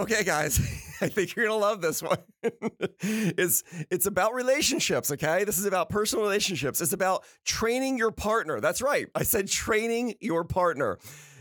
[0.00, 0.58] Okay, guys,
[1.02, 2.16] I think you're gonna love this one.
[3.02, 5.10] it's it's about relationships.
[5.10, 6.80] Okay, this is about personal relationships.
[6.80, 8.60] It's about training your partner.
[8.60, 9.08] That's right.
[9.14, 10.98] I said training your partner.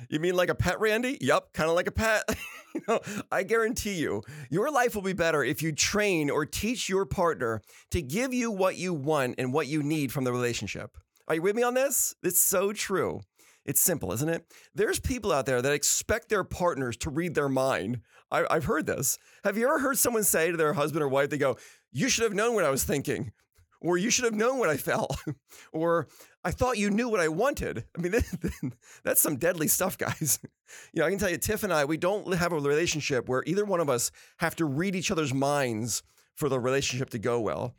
[0.10, 1.18] You mean like a pet, Randy?
[1.22, 2.24] Yep, kind of like a pet.
[2.76, 3.00] you know,
[3.32, 7.62] I guarantee you, your life will be better if you train or teach your partner
[7.92, 10.98] to give you what you want and what you need from the relationship.
[11.30, 12.14] Are you with me on this?
[12.24, 13.22] It's so true.
[13.70, 14.52] It's simple, isn't it?
[14.74, 18.02] There's people out there that expect their partners to read their mind.
[18.32, 19.20] I, have heard this.
[19.44, 21.56] Have you ever heard someone say to their husband or wife, they go,
[21.92, 23.32] You should have known what I was thinking,
[23.80, 25.16] or you should have known what I felt,
[25.72, 26.08] or
[26.44, 27.86] I thought you knew what I wanted.
[27.96, 28.16] I mean,
[29.04, 30.40] that's some deadly stuff, guys.
[30.94, 33.44] You know, I can tell you, Tiff and I, we don't have a relationship where
[33.48, 36.04] either one of us have to read each other's minds
[36.36, 37.74] for the relationship to go well.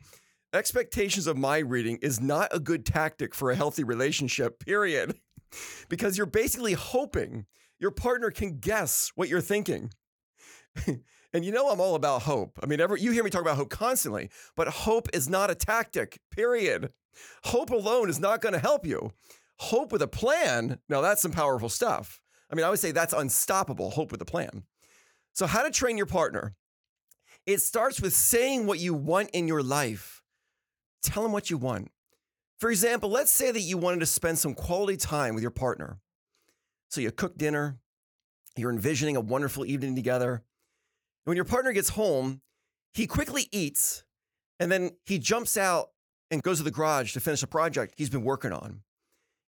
[0.53, 5.17] Expectations of my reading is not a good tactic for a healthy relationship, period
[5.89, 7.45] because you're basically hoping
[7.79, 9.91] your partner can guess what you're thinking.
[11.33, 12.59] and you know I'm all about hope.
[12.61, 15.55] I mean, ever, you hear me talk about hope constantly, but hope is not a
[15.55, 16.91] tactic, period.
[17.45, 19.11] Hope alone is not going to help you.
[19.57, 22.21] Hope with a plan, now that's some powerful stuff.
[22.51, 24.63] I mean, I would say that's unstoppable, hope with a plan.
[25.33, 26.55] So, how to train your partner?
[27.45, 30.21] It starts with saying what you want in your life.
[31.03, 31.89] Tell them what you want.
[32.61, 35.99] For example, let's say that you wanted to spend some quality time with your partner.
[36.89, 37.79] So you cook dinner,
[38.55, 40.43] you're envisioning a wonderful evening together.
[41.23, 42.41] When your partner gets home,
[42.93, 44.03] he quickly eats
[44.59, 45.87] and then he jumps out
[46.29, 48.81] and goes to the garage to finish a project he's been working on.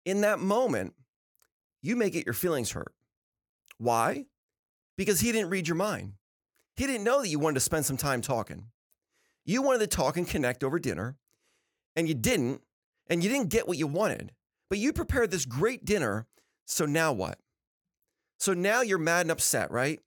[0.05, 0.93] In that moment,
[1.81, 2.93] you may get your feelings hurt.
[3.77, 4.27] Why?
[4.97, 6.13] Because he didn't read your mind.
[6.77, 8.67] He didn't know that you wanted to spend some time talking.
[9.43, 11.17] You wanted to talk and connect over dinner,
[11.97, 12.61] and you didn't
[13.11, 14.31] and you didn't get what you wanted,
[14.69, 16.27] but you prepared this great dinner.
[16.65, 17.37] So now what?
[18.39, 19.99] So now you're mad and upset, right?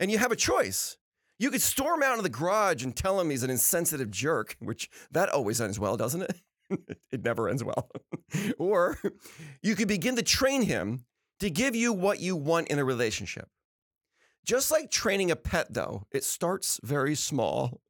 [0.00, 0.96] And you have a choice.
[1.38, 4.90] You could storm out of the garage and tell him he's an insensitive jerk, which
[5.12, 6.40] that always ends well, doesn't it?
[7.12, 7.88] it never ends well.
[8.58, 8.98] or
[9.62, 11.04] you could begin to train him
[11.38, 13.48] to give you what you want in a relationship.
[14.44, 17.80] Just like training a pet, though, it starts very small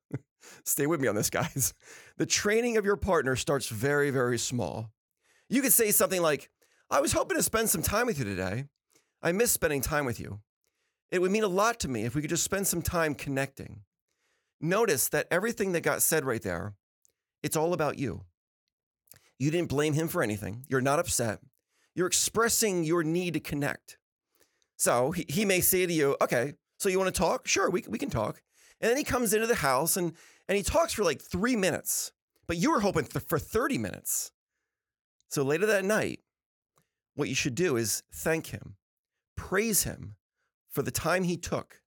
[0.65, 1.75] Stay with me on this, guys.
[2.17, 4.91] The training of your partner starts very, very small.
[5.49, 6.51] You could say something like,
[6.91, 8.67] I was hoping to spend some time with you today.
[9.23, 10.41] I miss spending time with you.
[11.11, 13.83] It would mean a lot to me if we could just spend some time connecting.
[14.61, 16.75] Notice that everything that got said right there,
[17.43, 18.23] it's all about you.
[19.39, 20.65] You didn't blame him for anything.
[20.69, 21.41] You're not upset.
[21.95, 23.99] You're expressing your need to connect.
[24.77, 27.47] So he, he may say to you, okay, so you want to talk?
[27.47, 28.43] Sure, we, we can talk.
[28.81, 30.15] And then he comes into the house and,
[30.53, 32.13] and he talks for like three minutes,
[32.47, 34.33] but you were hoping th- for 30 minutes.
[35.31, 36.21] So later that night,
[37.15, 38.77] what you should do is thank him,
[39.35, 40.17] praise him
[40.71, 41.81] for the time he took,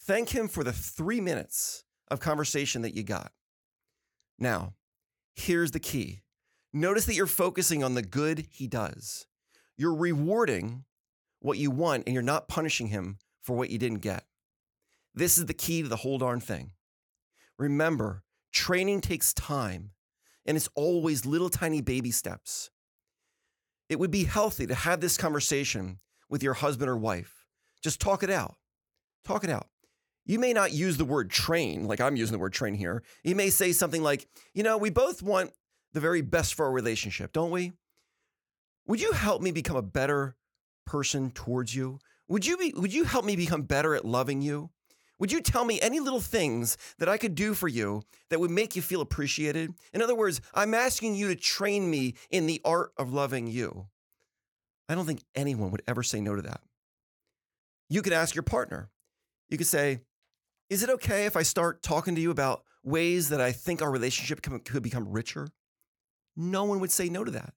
[0.00, 3.32] thank him for the three minutes of conversation that you got.
[4.38, 4.72] Now,
[5.34, 6.22] here's the key
[6.72, 9.26] notice that you're focusing on the good he does.
[9.76, 10.84] You're rewarding
[11.40, 14.24] what you want and you're not punishing him for what you didn't get.
[15.14, 16.70] This is the key to the whole darn thing.
[17.58, 18.22] Remember,
[18.52, 19.90] training takes time
[20.46, 22.70] and it's always little tiny baby steps.
[23.88, 27.46] It would be healthy to have this conversation with your husband or wife.
[27.82, 28.56] Just talk it out.
[29.24, 29.68] Talk it out.
[30.24, 33.02] You may not use the word train like I'm using the word train here.
[33.22, 35.52] You may say something like, you know, we both want
[35.92, 37.72] the very best for our relationship, don't we?
[38.86, 40.36] Would you help me become a better
[40.84, 42.00] person towards you?
[42.28, 44.70] Would you be would you help me become better at loving you?
[45.18, 48.50] Would you tell me any little things that I could do for you that would
[48.50, 49.72] make you feel appreciated?
[49.94, 53.86] In other words, I'm asking you to train me in the art of loving you.
[54.88, 56.60] I don't think anyone would ever say no to that.
[57.88, 58.90] You could ask your partner.
[59.48, 60.00] You could say,
[60.68, 63.90] Is it okay if I start talking to you about ways that I think our
[63.90, 65.48] relationship could become richer?
[66.36, 67.54] No one would say no to that.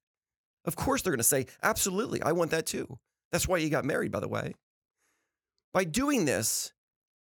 [0.66, 3.00] Of course, they're going to say, Absolutely, I want that too.
[3.32, 4.54] That's why you got married, by the way.
[5.74, 6.72] By doing this,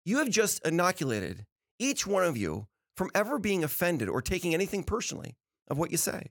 [0.05, 1.47] you have just inoculated
[1.79, 2.67] each one of you
[2.97, 5.37] from ever being offended or taking anything personally
[5.69, 6.31] of what you say.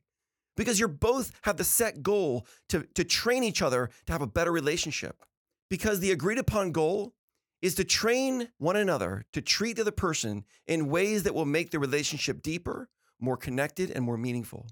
[0.55, 4.27] Because you're both have the set goal to, to train each other to have a
[4.27, 5.23] better relationship.
[5.69, 7.13] Because the agreed upon goal
[7.61, 11.71] is to train one another to treat the other person in ways that will make
[11.71, 12.89] the relationship deeper,
[13.19, 14.67] more connected, and more meaningful.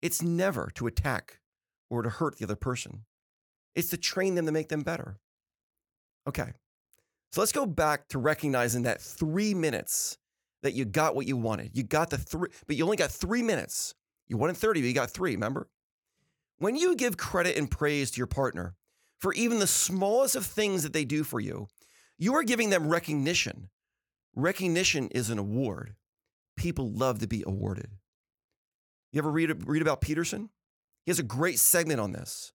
[0.00, 1.40] It's never to attack
[1.90, 3.04] or to hurt the other person.
[3.74, 5.18] It's to train them to make them better.
[6.26, 6.52] Okay.
[7.32, 10.18] So let's go back to recognizing that three minutes
[10.62, 11.70] that you got what you wanted.
[11.74, 13.94] You got the three, but you only got three minutes.
[14.26, 15.68] You wanted 30, but you got three, remember?
[16.58, 18.74] When you give credit and praise to your partner
[19.18, 21.68] for even the smallest of things that they do for you,
[22.18, 23.70] you are giving them recognition.
[24.34, 25.94] Recognition is an award.
[26.56, 27.90] People love to be awarded.
[29.12, 30.50] You ever read, read about Peterson?
[31.04, 32.52] He has a great segment on this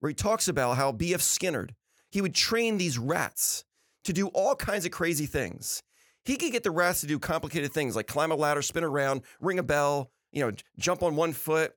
[0.00, 1.20] where he talks about how B.F.
[1.20, 1.68] Skinner,
[2.10, 3.64] he would train these rats
[4.06, 5.82] to do all kinds of crazy things.
[6.24, 9.22] He could get the rats to do complicated things like climb a ladder, spin around,
[9.40, 11.74] ring a bell, you know, jump on one foot.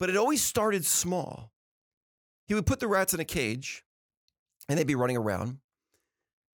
[0.00, 1.52] But it always started small.
[2.46, 3.84] He would put the rats in a cage
[4.68, 5.58] and they'd be running around.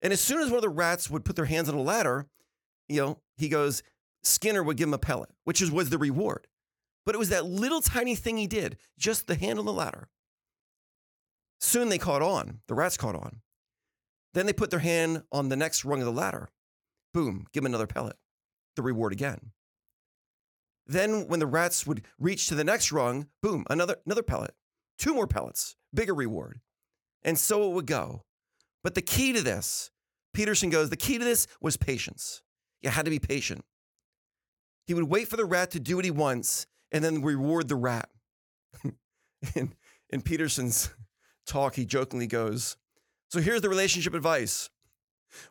[0.02, 2.26] And as soon as one of the rats would put their hands on a ladder,
[2.88, 3.82] you know, he goes,
[4.22, 6.46] Skinner would give him a pellet, which is, was the reward.
[7.06, 10.08] But it was that little tiny thing he did, just the hand on the ladder.
[11.58, 12.60] Soon they caught on.
[12.66, 13.40] The rats caught on.
[14.34, 16.50] Then they put their hand on the next rung of the ladder.
[17.12, 18.16] Boom, give him another pellet.
[18.76, 19.52] The reward again.
[20.86, 24.54] Then when the rats would reach to the next rung, boom, another another pellet.
[24.98, 26.60] Two more pellets, bigger reward.
[27.22, 28.24] And so it would go.
[28.82, 29.90] But the key to this,
[30.32, 32.42] Peterson goes, the key to this was patience.
[32.80, 33.64] You had to be patient.
[34.86, 37.76] He would wait for the rat to do what he wants and then reward the
[37.76, 38.08] rat.
[39.54, 39.74] in,
[40.10, 40.90] in Peterson's
[41.46, 42.76] talk, he jokingly goes,
[43.30, 44.68] So here's the relationship advice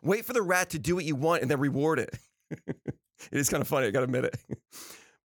[0.02, 2.14] wait for the rat to do what you want and then reward it.
[2.50, 2.94] it
[3.32, 4.36] is kind of funny, I gotta admit it.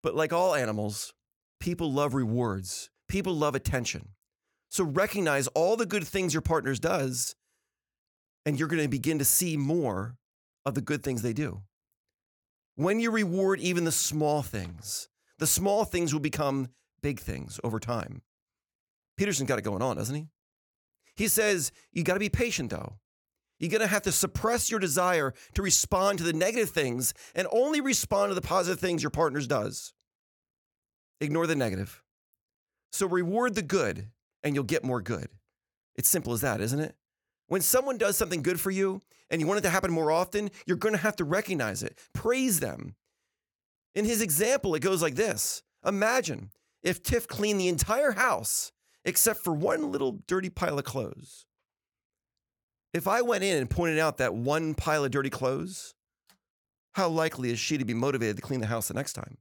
[0.03, 1.13] but like all animals,
[1.59, 4.09] people love rewards, people love attention.
[4.69, 7.35] So recognize all the good things your partner does,
[8.45, 10.17] and you're gonna begin to see more
[10.65, 11.61] of the good things they do.
[12.75, 15.09] When you reward even the small things,
[15.39, 16.69] the small things will become
[17.01, 18.21] big things over time.
[19.17, 20.27] Peterson's got it going on, doesn't he?
[21.15, 22.97] He says, you got to be patient though.
[23.59, 27.47] You're going to have to suppress your desire to respond to the negative things and
[27.51, 29.93] only respond to the positive things your partner's does.
[31.21, 32.03] Ignore the negative.
[32.91, 34.09] So reward the good
[34.43, 35.27] and you'll get more good.
[35.95, 36.95] It's simple as that, isn't it?
[37.47, 40.49] When someone does something good for you and you want it to happen more often,
[40.65, 42.95] you're going to have to recognize it, praise them.
[43.95, 46.49] In his example, it goes like this Imagine
[46.81, 48.71] if Tiff cleaned the entire house
[49.05, 51.45] except for one little dirty pile of clothes.
[52.93, 55.95] If I went in and pointed out that one pile of dirty clothes,
[56.93, 59.37] how likely is she to be motivated to clean the house the next time?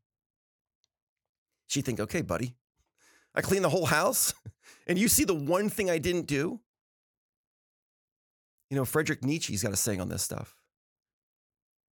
[1.66, 2.54] She'd think, okay, buddy,
[3.34, 4.34] I cleaned the whole house
[4.86, 6.60] and you see the one thing I didn't do?
[8.70, 10.56] You know, Friedrich Nietzsche's got a saying on this stuff.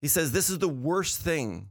[0.01, 1.69] He says, This is the worst thing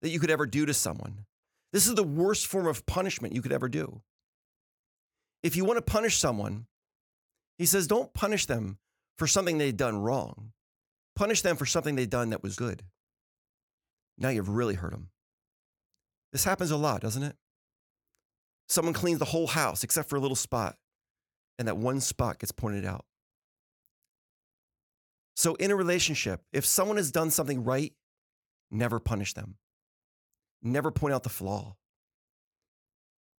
[0.00, 1.26] that you could ever do to someone.
[1.72, 4.00] This is the worst form of punishment you could ever do.
[5.42, 6.66] If you want to punish someone,
[7.58, 8.78] he says, don't punish them
[9.16, 10.52] for something they've done wrong.
[11.16, 12.82] Punish them for something they've done that was good.
[14.16, 15.10] Now you've really hurt them.
[16.32, 17.36] This happens a lot, doesn't it?
[18.68, 20.76] Someone cleans the whole house except for a little spot,
[21.58, 23.04] and that one spot gets pointed out.
[25.34, 27.94] So, in a relationship, if someone has done something right,
[28.70, 29.56] never punish them.
[30.62, 31.76] Never point out the flaw.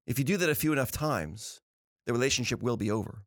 [0.06, 1.60] If you do that a few enough times,
[2.08, 3.22] the relationship will be over.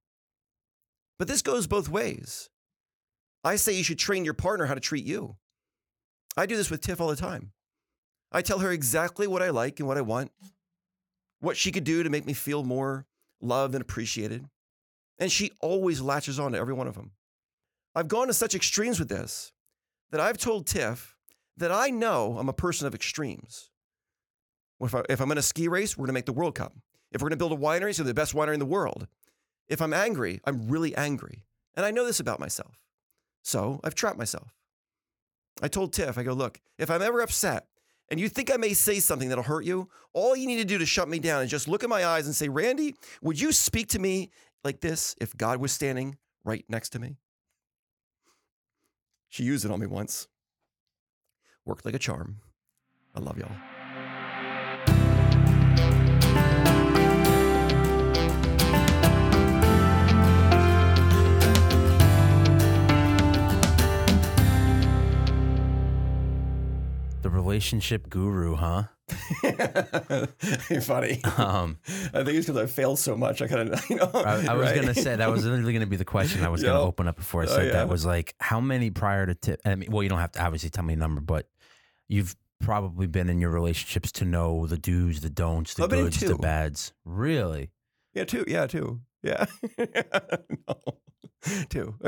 [1.20, 2.50] But this goes both ways.
[3.44, 5.36] I say you should train your partner how to treat you.
[6.36, 7.52] I do this with Tiff all the time.
[8.32, 10.32] I tell her exactly what I like and what I want,
[11.42, 13.06] what she could do to make me feel more
[13.40, 14.46] loved and appreciated.
[15.20, 17.12] And she always latches on to every one of them.
[17.94, 19.54] I've gone to such extremes with this
[20.10, 21.16] that I've told Tiff
[21.58, 23.70] that I know I'm a person of extremes.
[24.80, 26.74] If, I, I'm in a ski race, we're going to make the World Cup.
[27.12, 29.08] If we're going to build a winery, it's the best winery in the world.
[29.68, 31.46] If I'm angry, I'm really angry.
[31.76, 32.80] And I know this about myself.
[33.42, 34.54] So I've trapped myself.
[35.62, 37.68] I told Tiff, I go, look, if I'm ever upset
[38.10, 40.78] and you think I may say something that'll hurt you, all you need to do
[40.78, 43.52] to shut me down is just look in my eyes and say, Randy, would you
[43.52, 44.30] speak to me
[44.64, 47.18] like this if God was standing right next to me?
[49.30, 50.28] She used it on me once.
[51.66, 52.38] Worked like a charm.
[53.16, 53.71] I love y'all.
[67.32, 68.84] Relationship guru, huh?
[70.70, 71.22] You're funny.
[71.38, 71.78] Um,
[72.14, 73.42] I think it's because I failed so much.
[73.42, 74.10] I kind of, you know.
[74.14, 74.76] I, I was right?
[74.76, 77.44] gonna say that was literally gonna be the question I was gonna open up before
[77.44, 77.72] I Oh, said yeah.
[77.74, 79.60] that was like how many prior to Tiff.
[79.66, 81.48] I mean, well, you don't have to obviously tell me a number, but
[82.08, 86.20] you've probably been in your relationships to know the do's, the don'ts, the I've goods,
[86.20, 86.94] the bads.
[87.06, 87.72] Really?
[88.14, 88.46] Yeah, two.
[88.48, 89.02] Yeah, two.
[89.24, 89.46] Yeah.
[89.78, 90.76] no.
[91.70, 91.96] Two.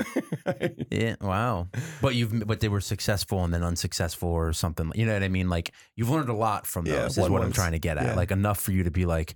[0.92, 1.16] Yeah.
[1.22, 1.70] Wow.
[2.02, 4.92] But you've but they were successful and then unsuccessful or something.
[4.96, 5.50] You know what I mean?
[5.50, 7.12] Like you've learned a lot from Yeah, those.
[7.14, 8.06] Is one what I'm trying to get at.
[8.06, 8.16] Yeah.
[8.16, 9.36] Like enough for you to be like.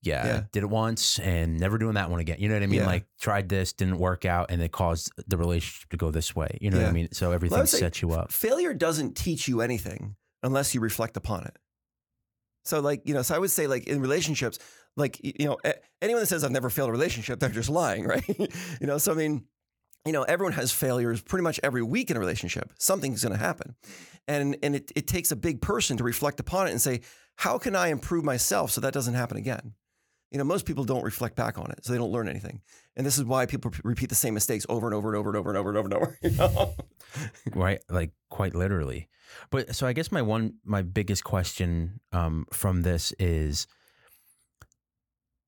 [0.00, 0.42] Yeah, Yeah.
[0.52, 2.36] did it once and never doing that one again.
[2.38, 2.80] You know what I mean?
[2.80, 2.86] Yeah.
[2.86, 6.56] Like tried this, didn't work out, and it caused the relationship to go this way.
[6.60, 7.08] You know what I mean?
[7.12, 8.30] So everything say sets you up.
[8.30, 11.56] Failure doesn't teach you anything unless you reflect upon it.
[12.68, 14.58] So, like, you know, so I would say, like, in relationships,
[14.96, 15.58] like, you know,
[16.02, 18.28] anyone that says I've never failed a relationship, they're just lying, right?
[18.28, 19.44] you know, so I mean,
[20.04, 22.72] you know, everyone has failures pretty much every week in a relationship.
[22.78, 23.74] Something's going to happen.
[24.26, 27.00] And, and it, it takes a big person to reflect upon it and say,
[27.36, 29.74] how can I improve myself so that doesn't happen again?
[30.30, 32.60] You know, most people don't reflect back on it, so they don't learn anything.
[32.96, 35.38] And this is why people repeat the same mistakes over and over and over and
[35.38, 36.18] over and over and over and over.
[36.22, 36.74] You know?
[37.54, 39.08] right like quite literally
[39.50, 43.66] but so i guess my one my biggest question um from this is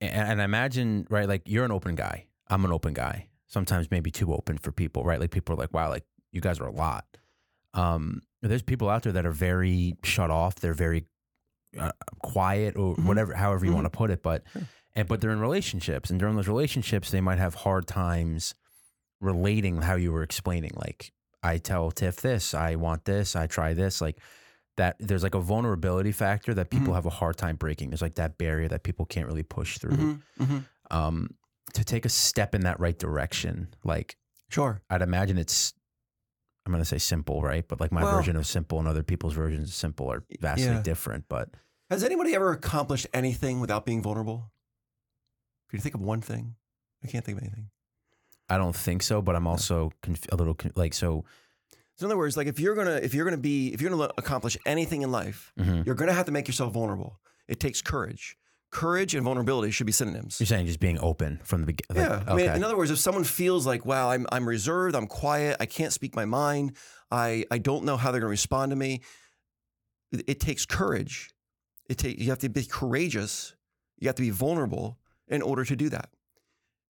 [0.01, 3.91] and, and i imagine right like you're an open guy i'm an open guy sometimes
[3.91, 6.67] maybe too open for people right like people are like wow like you guys are
[6.67, 7.05] a lot
[7.75, 11.05] um there's people out there that are very shut off they're very
[11.79, 13.05] uh, quiet or Mhm.
[13.05, 13.75] whatever however you Mhm.
[13.77, 14.63] want to put it but Sure.
[14.97, 18.55] and but they're in relationships and during those relationships they might have hard times
[19.21, 21.13] relating how you were explaining like
[21.43, 24.19] i tell tiff this i want this i try this like
[24.77, 26.95] that there's like a vulnerability factor that people Mhm.
[26.95, 29.97] have a hard time breaking there's like that barrier that people can't really push through
[29.97, 30.65] Mhm, mhm.
[30.91, 31.35] um
[31.75, 34.17] to take a step in that right direction like
[34.49, 34.81] Sure.
[34.91, 35.75] i'd imagine it's
[36.71, 39.03] i'm going to say simple right but like my Well- version of simple and other
[39.03, 40.83] people's versions of simple are vastly Yeah.
[40.83, 41.49] different but
[41.91, 44.53] Has anybody ever accomplished anything without being vulnerable?
[45.69, 46.55] Can you think of one thing?
[47.05, 47.71] I can't think of anything.
[48.49, 51.25] i don't think so but i'm also conf- a little con- like so
[51.97, 54.09] So in other words, like if you're gonna if you're gonna be if you're gonna
[54.17, 55.85] accomplish anything in life, mhm.
[55.85, 57.21] you're gonna have to make yourself vulnerable.
[57.47, 58.37] It takes courage.
[58.71, 60.39] Courage and vulnerability should be synonyms.
[60.39, 62.23] you're saying just being open from the beginning yeah.
[62.27, 65.57] I mean, in other words, if someone feels like, wow, I'm I'm reserved, I'm quiet,
[65.59, 66.77] I can't speak my mind,
[67.11, 69.01] I I don't know how they're gonna respond to me,
[70.13, 71.31] it, it takes courage.
[71.89, 73.55] It take you have to be courageous.
[73.99, 76.11] You have to be vulnerable in order to do that.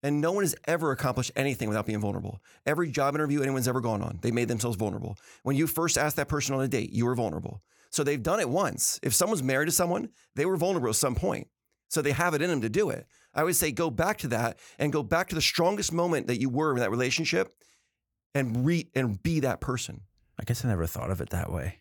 [0.02, 2.40] And no one has ever accomplished anything without being vulnerable.
[2.64, 5.16] Every job interview anyone's ever gone on, they made themselves vulnerable.
[5.42, 7.62] When you first asked that person on a date, you were vulnerable.
[7.90, 9.00] So they've done it once.
[9.02, 11.48] If someone's married to someone, they were vulnerable at some point.
[11.90, 13.06] So they have it in them to do it.
[13.34, 16.40] I would say go back to that and go back to the strongest moment that
[16.40, 17.52] you were in that relationship
[18.34, 20.02] and re and be that person.
[20.40, 21.80] i guess i never thought of it that way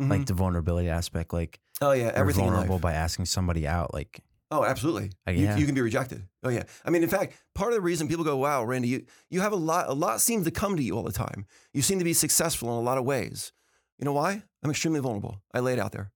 [0.00, 0.08] Mhm.
[0.10, 4.20] like the vulnerability aspect like oh yeah, everything in vulnerable by asking somebody out like
[4.52, 5.12] Oh, absolutely.
[5.28, 5.56] You, yeah.
[5.56, 6.26] you can be rejected.
[6.42, 6.64] Oh yeah.
[6.84, 9.52] I mean, in fact, part of the reason people go, "Wow, Randy, you you have
[9.52, 9.88] a lot.
[9.88, 11.46] A lot seems to come to you all the time.
[11.72, 13.52] You seem to be successful in a lot of ways.
[13.98, 14.42] You know why?
[14.64, 15.40] I'm extremely vulnerable.
[15.54, 16.10] I lay it out there,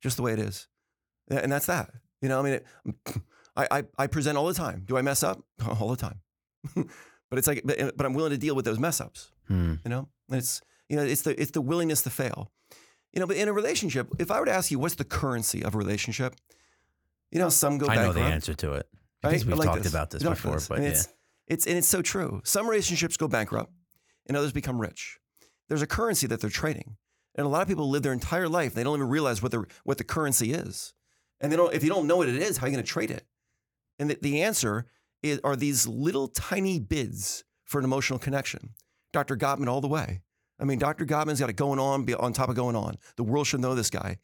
[0.00, 0.68] just the way it is,
[1.28, 1.90] and that's that.
[2.20, 2.66] You know, I mean, it,
[3.56, 4.84] I, I I present all the time.
[4.86, 5.42] Do I mess up
[5.80, 6.20] all the time?
[6.74, 9.30] but it's like, but, but I'm willing to deal with those mess ups.
[9.48, 9.74] hmm.
[9.84, 12.50] You know, And it's you know, it's the it's the willingness to fail.
[13.12, 15.64] You know, but in a relationship, if I were to ask you, what's the currency
[15.64, 16.36] of a relationship?
[17.32, 18.16] You know, some go bankrupt.
[18.16, 18.86] i know the answer to it
[19.22, 19.30] Right?
[19.32, 20.68] because I we've like talked about this You know, before this.
[20.68, 21.08] but And yeah it's,
[21.46, 22.40] it's and it's so true.
[22.44, 23.72] Some relationships go bankrupt,
[24.26, 25.18] and others become rich.
[25.68, 26.96] There's a currency that they're trading,
[27.36, 28.74] and a lot of people live their entire life.
[28.74, 30.94] They don't even realize what the what the currency is,
[31.40, 31.74] and they don't.
[31.74, 33.24] If you don't know what it is, how are you going to trade it?
[33.98, 34.86] And the, the answer
[35.22, 38.70] is, are these little tiny bids for an emotional connection.
[39.12, 39.36] Dr.
[39.36, 40.20] Gottman all the way.
[40.58, 41.06] I mean, Dr.
[41.06, 42.96] Gottman's got it going on on top of going on.
[43.16, 44.18] The world should know this guy.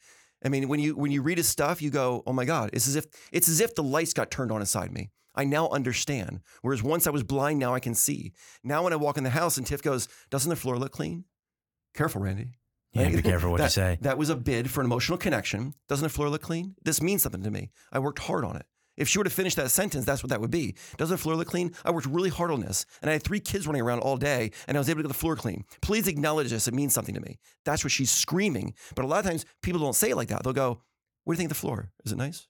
[0.44, 2.86] I mean, when you when you read his stuff, you go, "Oh my God!" It's
[2.86, 5.10] as if it's as if the lights got turned on inside me.
[5.34, 6.40] I now understand.
[6.60, 8.32] Whereas once I was blind, now I can see.
[8.62, 11.24] Now when I walk in the house and Tiff goes, "Doesn't the floor look clean?"
[11.94, 12.50] Careful, Randy.
[12.96, 15.74] Yeah be careful what you say That was a bid for an emotional connection.
[15.88, 16.74] Doesn't the floor look clean?
[16.84, 17.70] This means something to me.
[17.92, 18.66] I worked hard on it.
[18.96, 20.74] If she were to finish that sentence, that's what that would be.
[20.96, 21.72] Doesn't the floor look clean?
[21.84, 22.86] I worked really hard on this.
[23.02, 25.08] And I had three kids running around all day, and I was able to get
[25.08, 25.64] the floor clean.
[25.82, 26.66] Please acknowledge this.
[26.66, 27.38] It means something to me.
[27.64, 28.74] That's what she's screaming.
[28.94, 30.42] But a lot of times people don't say it like that.
[30.44, 30.80] They'll go,
[31.24, 31.90] What do you think of the floor?
[32.04, 32.48] Is it nice?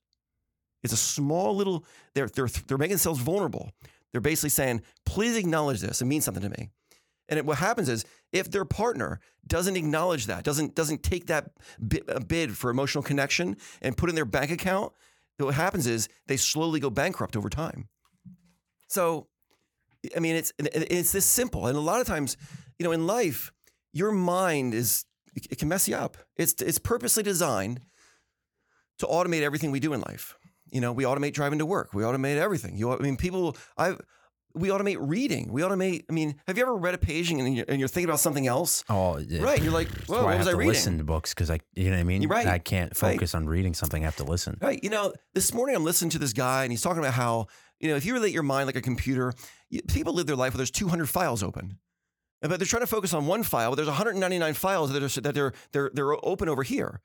[0.84, 1.84] It's a small little,
[2.14, 3.72] they're, they're, they're making themselves vulnerable.
[4.12, 6.00] They're basically saying, Please acknowledge this.
[6.00, 6.70] It means something to me.
[7.28, 11.50] And it, what happens is, if their partner doesn't acknowledge that, doesn't doesn't take that
[11.86, 14.92] bid, uh, bid for emotional connection and put in their bank account,
[15.38, 17.88] what happens is they slowly go bankrupt over time.
[18.88, 19.28] So,
[20.16, 21.66] I mean, it's it's this simple.
[21.66, 22.36] And a lot of times,
[22.78, 23.52] you know, in life,
[23.92, 25.04] your mind is
[25.34, 26.16] it, can mess you up.
[26.36, 27.80] It's it's purposely designed
[28.98, 30.36] to automate everything we do in life.
[30.70, 31.92] You know, we automate driving to work.
[31.94, 32.76] We automate everything.
[32.76, 33.56] You, I mean, people.
[33.76, 33.96] I
[34.56, 35.52] we automate reading.
[35.52, 36.04] We automate.
[36.08, 38.46] I mean, have you ever read a page and you're, and you're thinking about something
[38.46, 38.82] else?
[38.88, 39.42] Oh, yeah.
[39.42, 39.62] Right.
[39.62, 40.68] You're like, well, what I was I reading?
[40.68, 42.22] listen to books because I, you know what I mean.
[42.22, 42.46] You're right.
[42.46, 43.12] I can't Right.
[43.14, 44.02] focus on reading something.
[44.02, 44.58] I have to listen.
[44.60, 44.82] Right.
[44.82, 47.46] You know, this morning I'm listening to this guy and he's talking about how,
[47.78, 49.32] you know, if you relate your mind like a computer,
[49.68, 51.78] you, people live their life where there's 200 files open.
[52.42, 53.70] But they're trying to focus on one file.
[53.70, 57.00] But there's 199 files that are that they're they're they're open over here.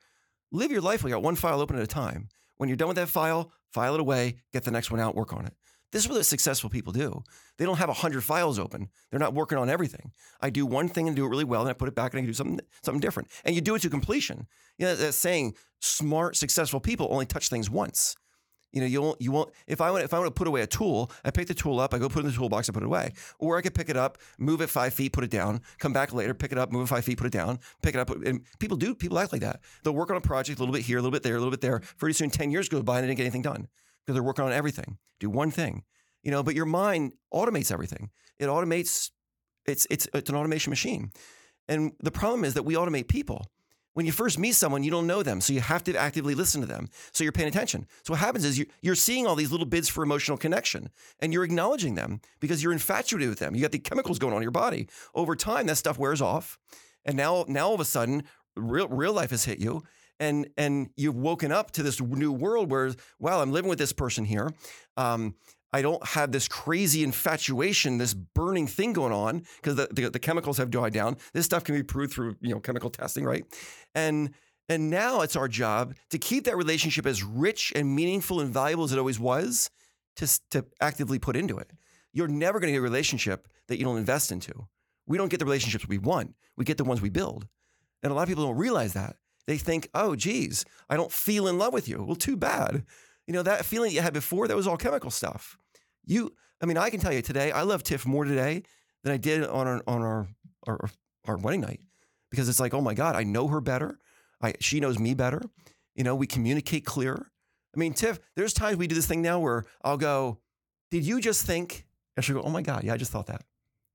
[0.52, 2.28] Live your life like got one file open at a time.
[2.58, 5.32] When you're done with that file, file it away, get the next one out, work
[5.32, 5.54] on it.
[5.92, 7.22] This is what successful people do.
[7.58, 8.88] They don't have 100 files open.
[9.10, 10.10] They're not working on everything.
[10.40, 12.22] I do one thing and do it really well, and I put it back and
[12.22, 13.28] I do something something different.
[13.44, 14.46] And you do it to completion.
[14.78, 18.16] You know, that saying, smart, successful people only touch things once.
[18.72, 20.62] You know, you won't, you won't, if I want, if I want to put away
[20.62, 22.72] a tool, I pick the tool up, I go put it in the toolbox, I
[22.72, 23.12] put it away.
[23.38, 26.14] Or I could pick it up, move it five feet, put it down, come back
[26.14, 28.08] later, pick it up, move it five feet, put it down, pick it up.
[28.08, 29.60] And people do, people act like that.
[29.84, 31.50] They'll work on a project a little bit here, a little bit there, a little
[31.50, 31.82] bit there.
[31.98, 33.68] Pretty soon, 10 years go by and they didn't get anything done
[34.04, 34.98] because they're working on everything.
[35.20, 35.84] Do one thing,
[36.22, 38.10] you know, but your mind automates everything.
[38.38, 39.10] It automates,
[39.66, 41.12] it's, it's, it's an automation machine.
[41.68, 43.46] And the problem is that we automate people.
[43.94, 46.62] When you first meet someone, you don't know them, so you have to actively listen
[46.62, 46.88] to them.
[47.12, 47.86] So you're paying attention.
[48.04, 50.88] So what happens is you, you're seeing all these little bids for emotional connection,
[51.20, 53.54] and you're acknowledging them because you're infatuated with them.
[53.54, 54.88] You got the chemicals going on in your body.
[55.14, 56.58] Over time, that stuff wears off,
[57.04, 58.24] and now, now all of a sudden,
[58.56, 59.82] real real life has hit you,
[60.22, 63.92] and and you've woken up to this new world where, wow, I'm living with this
[63.92, 64.52] person here.
[64.96, 65.34] Um,
[65.72, 70.18] I don't have this crazy infatuation, this burning thing going on because the, the, the
[70.18, 71.16] chemicals have died down.
[71.32, 73.44] This stuff can be proved through you know chemical testing, right?
[73.96, 74.32] And
[74.68, 78.84] and now it's our job to keep that relationship as rich and meaningful and valuable
[78.84, 79.70] as it always was,
[80.16, 81.72] to to actively put into it.
[82.12, 84.68] You're never going to get a relationship that you don't invest into.
[85.06, 86.36] We don't get the relationships we want.
[86.56, 87.48] We get the ones we build.
[88.04, 89.16] And a lot of people don't realize that.
[89.46, 92.02] They think, oh, geez, I don't feel in love with you.
[92.02, 92.84] Well, too bad.
[93.26, 95.56] You know, that feeling you had before, that was all chemical stuff.
[96.04, 98.62] You, I mean, I can tell you today, I love Tiff more today
[99.02, 100.26] than I did on our, on our,
[100.66, 100.90] our,
[101.26, 101.80] our wedding night
[102.30, 103.98] because it's like, oh my God, I know her better.
[104.40, 105.42] I, she knows me better.
[105.94, 107.30] You know, we communicate clearer.
[107.74, 110.38] I mean, Tiff, there's times we do this thing now where I'll go,
[110.90, 111.86] did you just think?
[112.16, 113.42] And she'll go, oh my God, yeah, I just thought that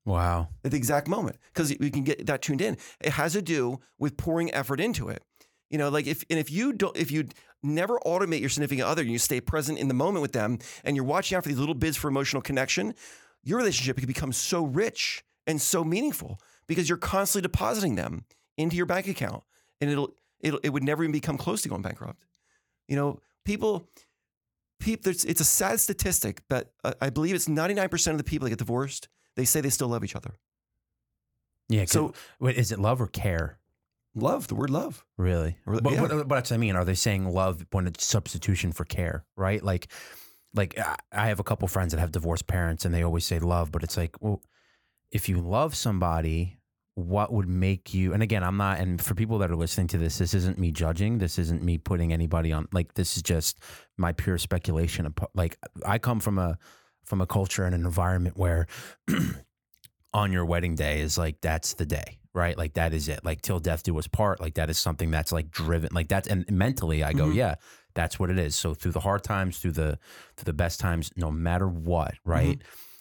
[0.06, 0.48] Wow.
[0.64, 2.78] at the exact moment because we can get that tuned in.
[3.02, 5.22] It has to do with pouring effort into it.
[5.70, 7.28] You know, like if and if you don't, if you
[7.64, 10.96] never automate your significant other, and you stay present in the moment with them, and
[10.96, 12.94] you're watching out for these little bids for emotional connection,
[13.44, 18.24] your relationship can become so rich and so meaningful because you're constantly depositing them
[18.58, 19.44] into your bank account,
[19.82, 22.24] and it'll it'll it would never even become close to going bankrupt.
[22.88, 23.90] You know, people.
[24.80, 28.46] People, it's, it's a sad statistic, but uh, I believe it's 99% of the people
[28.46, 30.36] that get divorced, they say they still love each other.
[31.68, 31.86] Yeah.
[31.86, 33.58] So- So, wait, is it love or care?
[34.18, 35.06] Love, the word love.
[35.18, 35.58] Really?
[35.66, 36.02] But, yeah.
[36.02, 36.76] but, uh, but that's what I mean.
[36.76, 39.26] Are they saying love when it's substitution for care?
[39.36, 39.64] Right?
[39.64, 39.88] Like,
[40.54, 43.40] like I- I have a couple friends that have divorced parents, and they always say
[43.40, 44.42] love, but it's like, well,
[45.12, 46.58] if you love somebody,
[46.96, 48.12] what would make you?
[48.14, 48.80] And again, I'm not.
[48.80, 51.20] And for people that are listening to this, this isn't me judging.
[51.20, 52.68] This isn't me putting anybody on.
[52.74, 53.60] Like, this is just
[53.98, 55.14] my pure speculation.
[55.36, 56.58] Like, I come from a
[57.06, 58.68] from a culture and an environment where
[60.14, 62.58] on your wedding day is like that's the day right?
[62.58, 63.26] Like that is it.
[63.26, 64.40] Like till death do us part.
[64.40, 67.36] Like that is something that's like driven like that's and mentally i go Mhm.
[67.36, 67.56] yeah
[67.96, 68.56] that's what it is.
[68.56, 69.98] So through the hard times through the
[70.38, 72.60] through the best times no matter what right?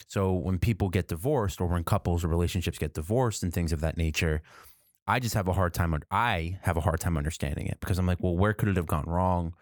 [0.08, 3.80] So when people get divorced or when couples or relationships get divorced and things of
[3.80, 4.40] that nature
[5.08, 8.06] i just have a hard time i have a hard time understanding it because i'm
[8.06, 9.52] like well where could it have gone wrong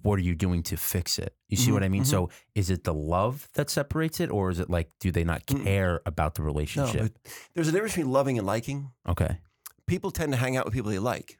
[0.00, 2.06] what are you doing to fix it you see Mhm, what i mean mhm.
[2.06, 5.44] so is it the love that separates it or is it like do they not
[5.46, 5.62] Mm.
[5.64, 7.16] care about the relationship it-
[7.54, 8.90] there's a difference between loving and liking.
[9.06, 9.38] okay
[9.86, 11.38] People tend to hang out with people they like.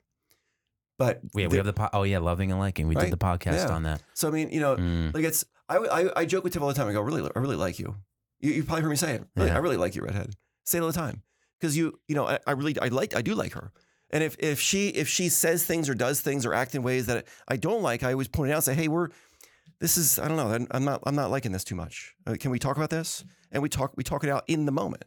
[0.98, 2.86] But Yeah, we have the po- oh yeah, loving and liking.
[2.88, 3.04] We Right.
[3.04, 3.74] did the podcast Yeah.
[3.74, 4.02] on that.
[4.14, 5.14] so I mean, you know, Mm.
[5.14, 6.88] like it's I, I I joke with Tiff all the time.
[6.88, 7.96] I go, really, I really like you.
[8.40, 9.24] You, you probably heard me say it.
[9.36, 9.56] Really, Yeah.
[9.56, 10.34] I really like you, redhead.
[10.64, 11.22] Say it all the time
[11.58, 13.72] because you you know I, I really I like I do like her.
[14.12, 17.06] And if if she if she says things or does things or act in ways
[17.06, 18.58] that I don't like, I always point it out.
[18.58, 19.08] and Say, hey, we're
[19.80, 20.66] this is I don't know.
[20.70, 22.14] I'm- not I'm not liking this too much.
[22.26, 23.24] Uh, can we talk about this?
[23.50, 25.04] And we talk we talk it out in the moment.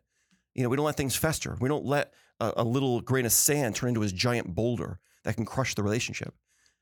[0.53, 1.57] You know, we don't let things fester.
[1.59, 5.35] We don't let a, a little grain of sand turn into a giant boulder that
[5.35, 6.33] can crush the relationship.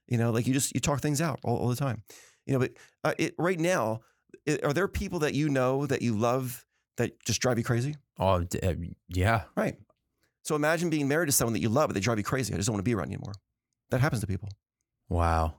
[0.07, 2.03] You know, like you just you talk things out all, all the time.
[2.45, 2.71] You know, but
[3.03, 4.01] uh, it, right now,
[4.47, 6.65] i are there people that you know that you love
[6.97, 7.95] that just drive you crazy?
[8.19, 8.73] Oh uh,
[9.09, 9.75] yeah, Right.
[10.43, 12.53] So imagine being married to someone that you love, but they drive you crazy.
[12.53, 13.33] I just don't want to be around you anymore.
[13.91, 14.49] That happens to people.
[15.09, 15.55] wow.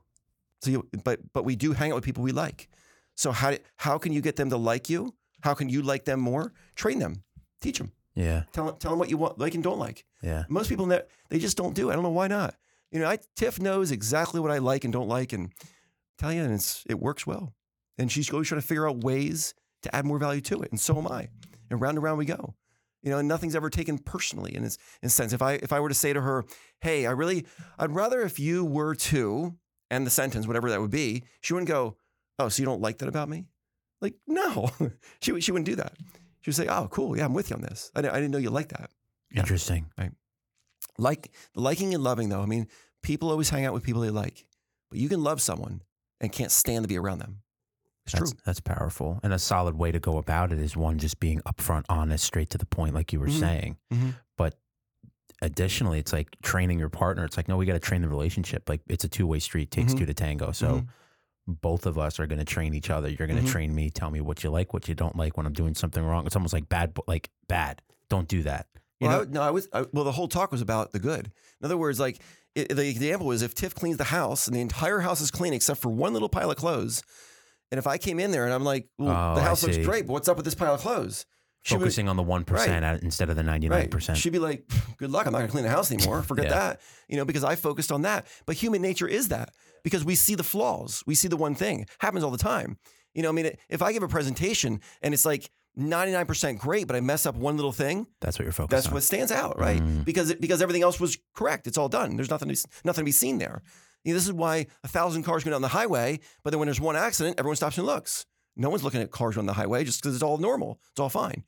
[0.63, 2.69] So you, but but we do hang out with people we like.
[3.17, 5.15] So how how can you get them to like you?
[5.43, 6.55] How can you like them more?
[6.75, 7.23] Train them,
[7.61, 7.93] teach them.
[8.15, 8.45] Yeah.
[8.53, 10.07] Tell tell them what you want, like and don't like.
[10.23, 10.45] Yeah.
[10.49, 11.93] Most people ne- they just don't do it.
[11.93, 12.55] I don't know why not.
[12.91, 15.53] You know, I Tiff knows exactly what I like and don't like, and
[16.17, 17.53] tell you, and it's it works well.
[17.99, 20.81] And she's always trying to figure out ways to add more value to it, and
[20.81, 21.29] so am I.
[21.71, 22.55] And round and round we go.
[23.05, 25.35] You know, and nothing's ever taken personally in its in a sense.
[25.35, 26.47] If I if I were to say to her,
[26.81, 27.47] "Hey, I really,
[27.79, 29.55] I'd rather if you were to,"
[29.91, 31.99] end the sentence, whatever that would be, she wouldn't go,
[32.39, 33.45] "Oh, so you don't like that about me?"
[34.01, 34.71] Like, no,
[35.21, 35.93] she she wouldn't do that.
[36.41, 37.93] She would say, "Oh, cool, yeah, I'm with you on this.
[37.95, 38.91] I didn't, I didn't know you liked that."
[39.31, 39.41] Yeah.
[39.41, 39.91] Interesting.
[40.97, 42.41] Like liking and loving, though.
[42.41, 42.69] I mean,
[43.03, 44.47] people always hang out with people they like,
[44.91, 45.83] but you can love someone
[46.21, 47.43] and can't stand to be around them.
[48.07, 48.41] It's That's, true.
[48.45, 49.19] that's powerful.
[49.23, 52.51] And a solid way to go about it is one, just being upfront, honest, straight
[52.51, 53.41] to the point, like you were Mhm.
[53.41, 53.77] saying.
[53.93, 54.15] Mhm.
[54.37, 54.59] But
[55.41, 57.25] additionally, it's like training your partner.
[57.25, 58.69] It's like, no, we got to train the relationship.
[58.69, 59.99] Like it's a two way street, takes Mhm.
[59.99, 60.53] two to tango.
[60.53, 60.89] So Mhm.
[61.47, 63.09] both of us are going to train each other.
[63.09, 63.53] You're going to Mhm.
[63.53, 66.03] train me, tell me what you like, what you don't like when I'm doing something
[66.05, 66.27] wrong.
[66.27, 67.81] It's almost like bad, like bad.
[68.11, 68.67] Don't do that.
[69.01, 69.69] You well, know, I, no, I was.
[69.73, 71.27] I, well, the whole talk was about the good.
[71.61, 72.21] In other words, like
[72.55, 75.53] it, the example is if Tiff cleans the house and the entire house is clean
[75.53, 77.03] except for one little pile of clothes,
[77.71, 79.77] and if I came in there and I'm like, "Well, Oh, the I house looks
[79.77, 79.83] see.
[79.85, 81.27] great, but what's up with this pile of clothes?"
[81.63, 84.17] She would- focusing on the 1% at- instead of the 99%.
[84.19, 85.25] She'd be like, good luck.
[85.27, 86.23] I'm not going to clean the house anymore.
[86.33, 86.51] Forget Yeah.
[86.59, 86.81] that.
[87.09, 88.27] You know, because I focused on that.
[88.45, 89.49] But human nature is that
[89.83, 91.03] because we see the flaws.
[91.07, 91.87] We see the one thing.
[92.01, 92.77] Happens all the time.
[93.15, 95.49] You know, I mean, if I give a presentation and it's like
[95.79, 98.93] 99% great, but I mess up one little thing, That's what you're focused that's on.
[98.95, 99.81] what stands out, right?
[99.81, 100.05] Mm.
[100.05, 101.67] Because because everything else was correct.
[101.67, 102.17] It's all done.
[102.17, 103.63] There's nothing to, nothing to be seen there.
[104.05, 106.67] You know, this is why a thousand cars go down the highway, but then when
[106.67, 108.27] there's one accident, everyone stops and looks.
[108.57, 110.79] No one's looking at cars on the highway just because it's all normal.
[110.93, 111.43] It's all fine.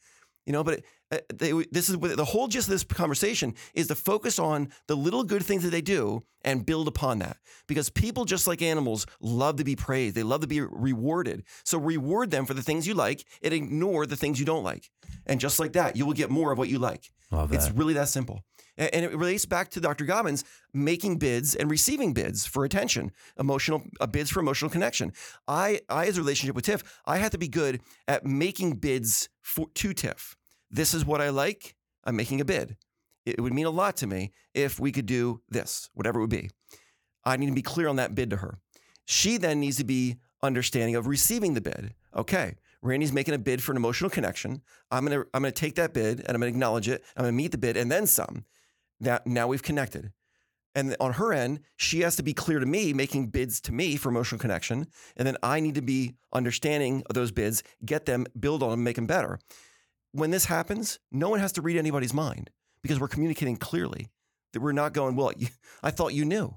[0.47, 3.87] You know, but it, uh, they, this is the whole gist of this conversation is
[3.89, 7.37] to focus on the little good things that they do and build upon that.
[7.67, 10.15] Because people, just like animals, love to be praised.
[10.15, 11.45] They love to be rewarded.
[11.65, 14.91] So reward them for the things you like and ignore the things you don't like.
[15.27, 17.13] And just like that, you will get more of what you like.
[17.55, 18.43] It's really that simple.
[18.79, 20.05] And it relates back to Dr.
[20.05, 25.13] Gottman's making bids and receiving bids for attention, emotional uh, bids for emotional connection.
[25.49, 29.31] I, I, as a relationship with Tiff, I had to be good at making bids
[29.41, 30.37] for, to Tiff.
[30.71, 31.77] This is what I like.
[32.05, 32.77] I'm making a bid.
[33.25, 36.31] It would mean a lot to me if we could do this, whatever it would
[36.31, 36.51] be.
[37.25, 38.59] I need to be clear on that bid to her.
[39.05, 41.95] She then needs to be understanding of receiving the bid.
[42.15, 44.63] Okay, Randy's making a bid for an emotional connection.
[44.91, 47.05] I'm gonna I'm gonna take that bid and I'm gonna acknowledge it.
[47.17, 48.45] I'm gonna meet the bid and then some.
[49.01, 50.13] Now now we've connected.
[50.75, 53.97] And on her end, she has to be clear to me, making bids to me
[53.97, 54.87] for emotional connection.
[55.17, 58.85] And then I need to be understanding of those bids, get them, build on them,
[58.85, 59.39] make them better.
[60.17, 62.51] When this happens, no one has to read anybody's mind
[62.83, 64.09] because we're communicating clearly.
[64.53, 65.49] That we're not going, well, you,
[65.83, 66.57] I thought you knew.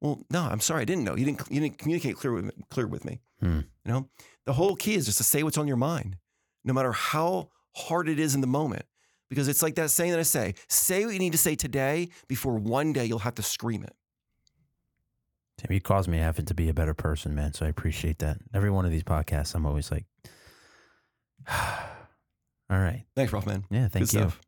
[0.00, 1.16] Well, no, I'm sorry, I didn't know.
[1.16, 1.42] You didn't.
[1.50, 3.20] You didn't communicate clear with clear with me.
[3.40, 3.60] Hmm.
[3.84, 4.08] You know,
[4.44, 6.16] the whole key is just to say what's on your mind,
[6.64, 8.84] no matter how hard it is in the moment.
[9.28, 12.08] Because it's like that saying that I say: say what you need to say today
[12.28, 13.94] before one day you'll have to scream it.
[15.58, 17.54] Tim, you caused me having to be a better person, man.
[17.54, 18.38] So I appreciate that.
[18.52, 20.04] Every one of these podcasts, I'm always like,
[22.70, 23.04] all right.
[23.14, 23.64] Thanks, Ralph, man.
[23.70, 24.20] Yeah, thank Good you.
[24.20, 24.40] stuff.